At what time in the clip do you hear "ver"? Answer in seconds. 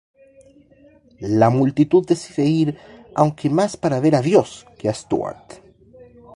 3.99-4.15